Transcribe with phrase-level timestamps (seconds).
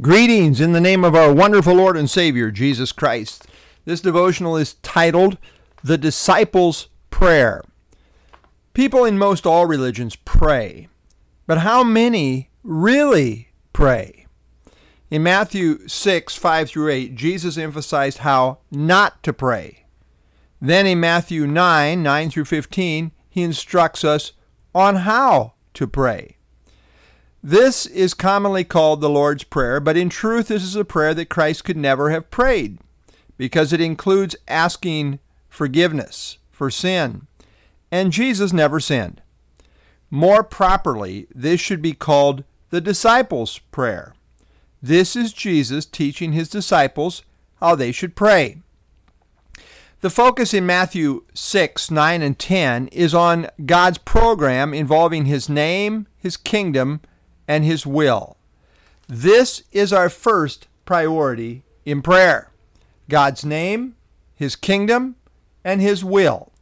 [0.00, 3.46] Greetings in the name of our wonderful Lord and Savior, Jesus Christ.
[3.84, 5.36] This devotional is titled
[5.84, 7.62] The Disciples' Prayer.
[8.72, 10.88] People in most all religions pray,
[11.46, 14.26] but how many really pray?
[15.10, 19.84] In Matthew 6, 5 through 8, Jesus emphasized how not to pray.
[20.62, 24.32] Then in Matthew 9, 9 through 15, he instructs us
[24.74, 26.38] on how to pray.
[27.42, 31.30] This is commonly called the Lord's Prayer, but in truth, this is a prayer that
[31.30, 32.78] Christ could never have prayed
[33.38, 35.18] because it includes asking
[35.48, 37.26] forgiveness for sin,
[37.90, 39.22] and Jesus never sinned.
[40.10, 44.14] More properly, this should be called the disciples' prayer.
[44.82, 47.22] This is Jesus teaching his disciples
[47.60, 48.58] how they should pray.
[50.02, 56.06] The focus in Matthew 6, 9, and 10 is on God's program involving his name,
[56.18, 57.00] his kingdom,
[57.50, 58.36] and His will.
[59.08, 62.52] This is our first priority in prayer
[63.08, 63.96] God's name,
[64.36, 65.16] His kingdom,
[65.64, 66.52] and His will.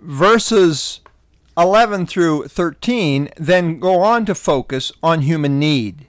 [0.00, 1.00] Verses
[1.56, 6.08] 11 through 13 then go on to focus on human need.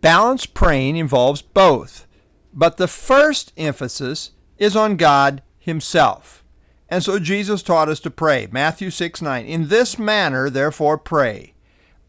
[0.00, 2.06] Balanced praying involves both,
[2.54, 6.42] but the first emphasis is on God Himself.
[6.88, 8.48] And so Jesus taught us to pray.
[8.50, 9.44] Matthew 6 9.
[9.44, 11.53] In this manner, therefore, pray.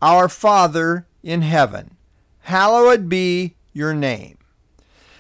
[0.06, 1.98] Our Father in heaven,
[2.42, 4.38] hallowed be your name.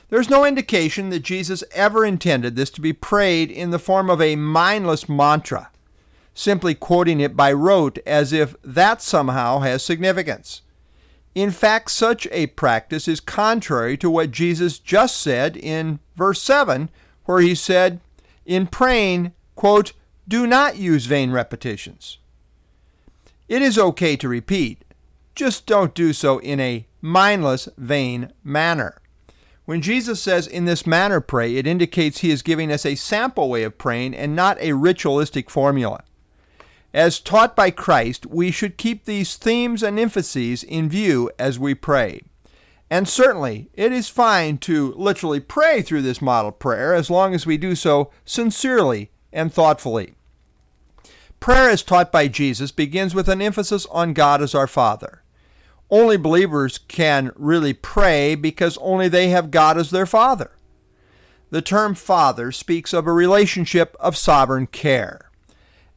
[0.10, 4.22] There's no indication that Jesus ever intended this to be prayed in the form of
[4.22, 5.72] a mindless mantra,
[6.36, 10.62] simply quoting it by rote as if that somehow has significance.
[11.34, 16.92] In fact, such a practice is contrary to what Jesus just said in verse 7,
[17.24, 18.02] where he said,
[18.46, 19.94] In praying, quote,
[20.28, 22.20] do not use vain repetitions.
[23.48, 24.84] It is okay to repeat,
[25.36, 29.02] just don't do so in a mindless, vain manner.
[29.66, 33.50] When Jesus says, in this manner pray, it indicates he is giving us a sample
[33.50, 36.04] way of praying and not a ritualistic formula.
[36.92, 41.76] As taught by Christ, we should keep these themes and emphases in view as we
[41.76, 42.22] pray.
[42.90, 47.46] And certainly, it is fine to literally pray through this model prayer as long as
[47.46, 50.15] we do so sincerely and thoughtfully.
[51.46, 55.22] Prayer, as taught by Jesus, begins with an emphasis on God as our Father.
[55.92, 60.54] Only believers can really pray because only they have God as their Father.
[61.52, 65.30] The term Father speaks of a relationship of sovereign care.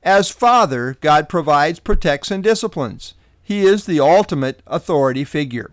[0.03, 3.15] As Father, God provides, protects, and disciplines.
[3.43, 5.71] He is the ultimate authority figure.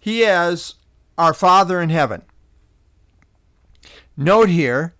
[0.00, 0.76] He is
[1.18, 2.22] our Father in heaven.
[4.16, 4.94] Note here,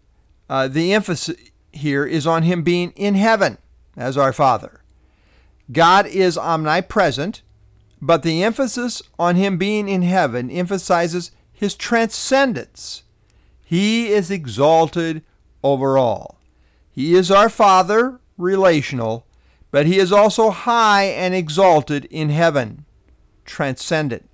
[0.51, 1.39] uh, the emphasis
[1.73, 3.57] here is on Him being in heaven
[3.99, 4.81] as our Father.
[5.71, 7.43] God is omnipresent,
[8.01, 13.03] but the emphasis on Him being in heaven emphasizes His transcendence.
[13.65, 15.23] He is exalted
[15.63, 16.41] over all.
[16.91, 19.27] He is our Father, relational,
[19.71, 22.87] but He is also high and exalted in heaven,
[23.45, 24.31] transcendent.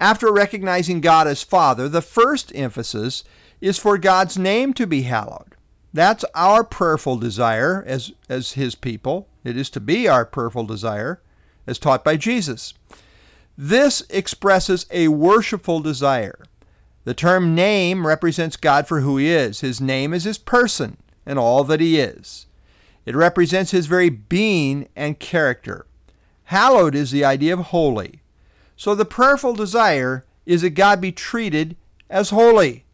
[0.00, 3.24] After recognizing God as Father, the first emphasis
[3.60, 5.53] is for God's name to be hallowed.
[5.94, 9.28] That's our prayerful desire as, as His people.
[9.44, 11.22] It is to be our prayerful desire,
[11.68, 12.74] as taught by Jesus.
[13.56, 16.44] This expresses a worshipful desire.
[17.04, 19.60] The term name represents God for who He is.
[19.60, 22.46] His name is His person and all that He is.
[23.06, 25.86] It represents His very being and character.
[26.44, 28.20] Hallowed is the idea of holy.
[28.76, 31.76] So the prayerful desire is that God be treated
[32.10, 32.84] as holy.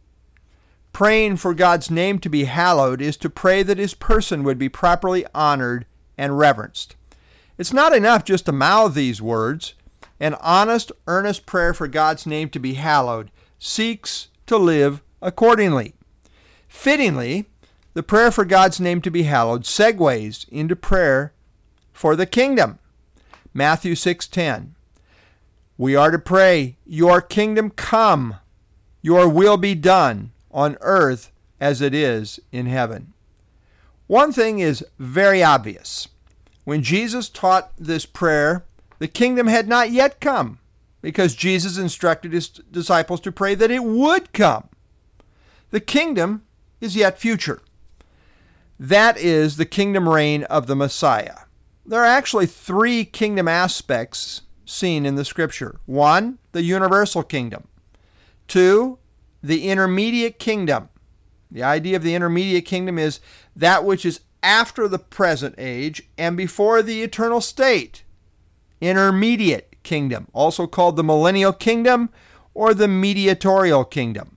[1.00, 4.68] Praying for God's name to be hallowed is to pray that his person would be
[4.68, 5.86] properly honored
[6.18, 6.94] and reverenced.
[7.56, 9.72] It's not enough just to mouth these words.
[10.20, 15.94] An honest, earnest prayer for God's name to be hallowed seeks to live accordingly.
[16.68, 17.46] Fittingly,
[17.94, 21.32] the prayer for God's name to be hallowed segues into prayer
[21.94, 22.78] for the kingdom.
[23.54, 24.74] Matthew 6:10.
[25.78, 28.36] We are to pray, "Your kingdom come,
[29.00, 33.12] your will be done on earth as it is in heaven.
[34.06, 36.08] One thing is very obvious.
[36.64, 38.64] When Jesus taught this prayer,
[38.98, 40.58] the kingdom had not yet come
[41.00, 44.68] because Jesus instructed his disciples to pray that it would come.
[45.70, 46.42] The kingdom
[46.80, 47.62] is yet future.
[48.78, 51.40] That is the kingdom reign of the Messiah.
[51.84, 55.80] There are actually three kingdom aspects seen in the scripture.
[55.86, 57.68] One, the universal kingdom.
[58.48, 58.98] Two,
[59.42, 60.88] the intermediate kingdom.
[61.50, 63.20] The idea of the intermediate kingdom is
[63.56, 68.04] that which is after the present age and before the eternal state.
[68.80, 72.10] Intermediate kingdom, also called the millennial kingdom
[72.54, 74.36] or the mediatorial kingdom.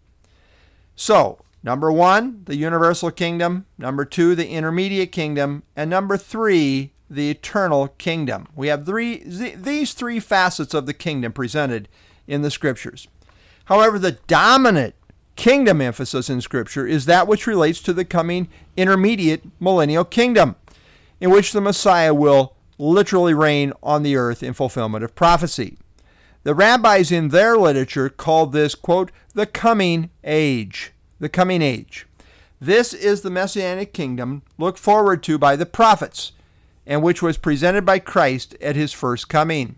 [0.95, 3.65] So, number one, the universal kingdom.
[3.77, 5.63] Number two, the intermediate kingdom.
[5.75, 8.47] And number three, the eternal kingdom.
[8.55, 11.87] We have three, these three facets of the kingdom presented
[12.27, 13.07] in the scriptures.
[13.65, 14.95] However, the dominant
[15.35, 20.55] kingdom emphasis in Scripture is that which relates to the coming intermediate millennial kingdom,
[21.19, 25.77] in which the Messiah will literally reign on the earth in fulfillment of prophecy.
[26.43, 30.91] The rabbis in their literature called this, quote, the coming age.
[31.19, 32.05] The coming age.
[32.59, 36.33] This is the messianic kingdom looked forward to by the prophets,
[36.85, 39.75] and which was presented by Christ at his first coming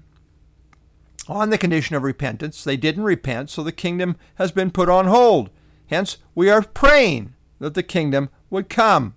[1.28, 2.64] on the condition of repentance.
[2.64, 5.50] They didn't repent, so the kingdom has been put on hold.
[5.88, 9.16] Hence, we are praying that the kingdom would come.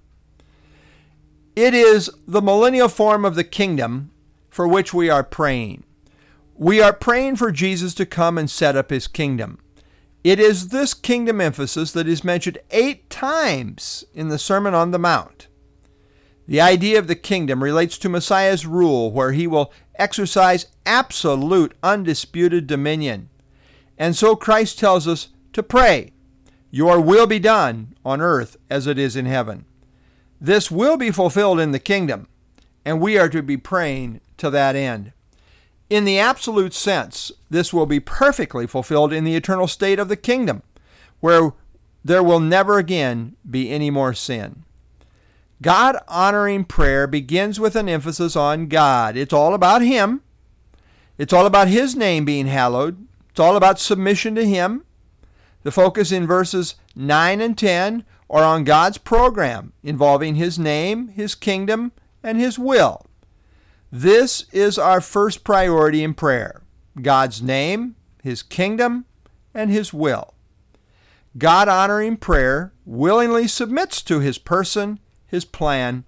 [1.56, 4.10] It is the millennial form of the kingdom
[4.48, 5.84] for which we are praying.
[6.54, 9.58] We are praying for Jesus to come and set up his kingdom.
[10.24, 14.98] It is this kingdom emphasis that is mentioned eight times in the Sermon on the
[14.98, 15.46] Mount.
[16.46, 22.66] The idea of the kingdom relates to Messiah's rule, where he will exercise absolute, undisputed
[22.66, 23.28] dominion.
[23.98, 26.12] And so Christ tells us to pray,
[26.70, 29.64] Your will be done on earth as it is in heaven.
[30.40, 32.28] This will be fulfilled in the kingdom,
[32.84, 35.12] and we are to be praying to that end.
[35.90, 40.16] In the absolute sense, this will be perfectly fulfilled in the eternal state of the
[40.16, 40.62] kingdom,
[41.20, 41.52] where
[42.04, 44.64] there will never again be any more sin.
[45.60, 49.16] God honoring prayer begins with an emphasis on God.
[49.16, 50.22] It's all about Him.
[51.16, 53.08] It's all about His name being hallowed.
[53.30, 54.84] It's all about submission to Him.
[55.64, 61.34] The focus in verses 9 and 10 are on God's program involving His name, His
[61.34, 61.90] kingdom,
[62.22, 63.06] and His will.
[63.90, 66.62] This is our first priority in prayer
[67.02, 69.06] God's name, His kingdom,
[69.52, 70.34] and His will.
[71.36, 76.04] God honoring prayer willingly submits to His person his plan,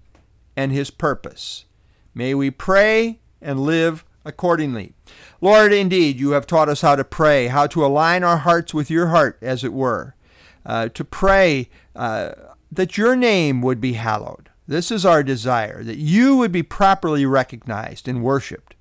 [0.55, 1.65] and His purpose.
[2.13, 4.93] May we pray and live accordingly.
[5.39, 8.89] Lord, indeed, you have taught us how to pray, how to align our hearts with
[8.89, 10.15] your heart, as it were,
[10.65, 12.31] uh, to pray uh,
[12.71, 14.49] that your name would be hallowed.
[14.67, 18.75] This is our desire, that you would be properly recognized and worshiped,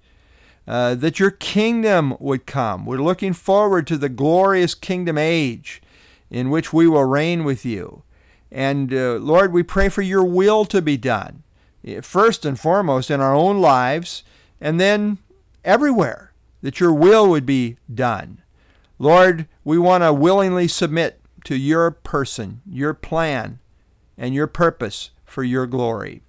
[0.66, 2.84] uh, that your kingdom would come.
[2.84, 5.80] We're looking forward to the glorious kingdom age
[6.30, 8.02] in which we will reign with you.
[8.52, 11.42] And uh, Lord, we pray for your will to be done,
[11.84, 14.22] eh, first and foremost in our own lives,
[14.60, 15.18] and then
[15.64, 16.32] everywhere,
[16.62, 18.42] that your will would be done.
[18.98, 23.60] Lord, we want to willingly submit to your person, your plan,
[24.18, 26.22] and your purpose for your glory.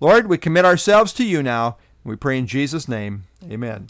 [0.00, 1.78] Lord, we commit ourselves to you now.
[2.04, 3.24] We pray in Jesus' name.
[3.50, 3.88] Amen.